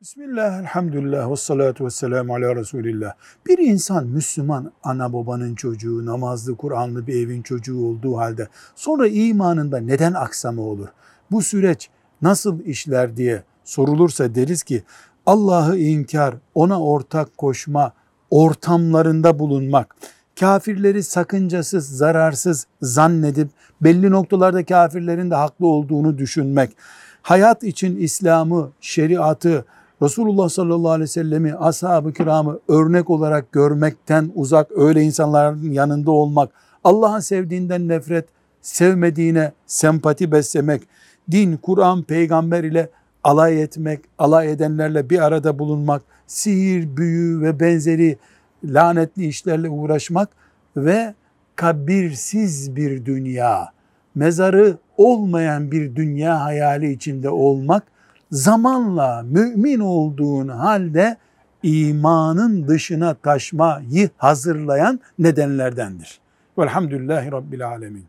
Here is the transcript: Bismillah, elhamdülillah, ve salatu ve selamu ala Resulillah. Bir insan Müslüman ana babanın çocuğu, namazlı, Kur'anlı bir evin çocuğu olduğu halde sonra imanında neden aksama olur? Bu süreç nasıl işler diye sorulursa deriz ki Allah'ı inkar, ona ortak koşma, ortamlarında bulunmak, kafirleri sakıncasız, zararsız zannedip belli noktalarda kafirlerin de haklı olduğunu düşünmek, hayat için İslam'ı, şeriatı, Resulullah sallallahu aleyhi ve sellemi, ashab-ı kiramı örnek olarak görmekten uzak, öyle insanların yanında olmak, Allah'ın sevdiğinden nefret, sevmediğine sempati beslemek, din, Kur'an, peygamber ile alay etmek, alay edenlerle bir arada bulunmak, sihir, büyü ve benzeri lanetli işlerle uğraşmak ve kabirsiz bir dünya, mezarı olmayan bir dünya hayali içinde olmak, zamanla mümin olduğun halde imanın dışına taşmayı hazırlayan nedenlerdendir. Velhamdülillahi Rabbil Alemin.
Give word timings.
Bismillah, 0.00 0.60
elhamdülillah, 0.60 1.30
ve 1.30 1.36
salatu 1.36 1.84
ve 1.84 1.90
selamu 1.90 2.34
ala 2.34 2.56
Resulillah. 2.56 3.12
Bir 3.46 3.58
insan 3.58 4.06
Müslüman 4.06 4.72
ana 4.82 5.12
babanın 5.12 5.54
çocuğu, 5.54 6.06
namazlı, 6.06 6.56
Kur'anlı 6.56 7.06
bir 7.06 7.26
evin 7.26 7.42
çocuğu 7.42 7.86
olduğu 7.86 8.16
halde 8.16 8.48
sonra 8.74 9.08
imanında 9.08 9.78
neden 9.78 10.12
aksama 10.12 10.62
olur? 10.62 10.88
Bu 11.30 11.42
süreç 11.42 11.90
nasıl 12.22 12.64
işler 12.64 13.16
diye 13.16 13.42
sorulursa 13.64 14.34
deriz 14.34 14.62
ki 14.62 14.82
Allah'ı 15.26 15.78
inkar, 15.78 16.34
ona 16.54 16.82
ortak 16.82 17.38
koşma, 17.38 17.92
ortamlarında 18.30 19.38
bulunmak, 19.38 19.96
kafirleri 20.40 21.02
sakıncasız, 21.02 21.96
zararsız 21.96 22.66
zannedip 22.82 23.48
belli 23.80 24.10
noktalarda 24.10 24.64
kafirlerin 24.64 25.30
de 25.30 25.34
haklı 25.34 25.66
olduğunu 25.66 26.18
düşünmek, 26.18 26.76
hayat 27.22 27.64
için 27.64 27.96
İslam'ı, 27.96 28.70
şeriatı, 28.80 29.64
Resulullah 30.02 30.48
sallallahu 30.48 30.90
aleyhi 30.90 31.02
ve 31.02 31.12
sellemi, 31.12 31.54
ashab-ı 31.54 32.12
kiramı 32.12 32.58
örnek 32.68 33.10
olarak 33.10 33.52
görmekten 33.52 34.30
uzak, 34.34 34.70
öyle 34.76 35.02
insanların 35.02 35.72
yanında 35.72 36.10
olmak, 36.10 36.50
Allah'ın 36.84 37.20
sevdiğinden 37.20 37.88
nefret, 37.88 38.24
sevmediğine 38.62 39.52
sempati 39.66 40.32
beslemek, 40.32 40.82
din, 41.30 41.56
Kur'an, 41.56 42.02
peygamber 42.02 42.64
ile 42.64 42.90
alay 43.24 43.62
etmek, 43.62 44.00
alay 44.18 44.52
edenlerle 44.52 45.10
bir 45.10 45.18
arada 45.18 45.58
bulunmak, 45.58 46.02
sihir, 46.26 46.96
büyü 46.96 47.40
ve 47.40 47.60
benzeri 47.60 48.18
lanetli 48.64 49.26
işlerle 49.26 49.68
uğraşmak 49.68 50.28
ve 50.76 51.14
kabirsiz 51.56 52.76
bir 52.76 53.04
dünya, 53.04 53.68
mezarı 54.14 54.76
olmayan 54.96 55.70
bir 55.70 55.96
dünya 55.96 56.44
hayali 56.44 56.92
içinde 56.92 57.30
olmak, 57.30 57.82
zamanla 58.30 59.22
mümin 59.22 59.80
olduğun 59.80 60.48
halde 60.48 61.16
imanın 61.62 62.68
dışına 62.68 63.14
taşmayı 63.14 64.10
hazırlayan 64.16 65.00
nedenlerdendir. 65.18 66.20
Velhamdülillahi 66.58 67.32
Rabbil 67.32 67.68
Alemin. 67.68 68.04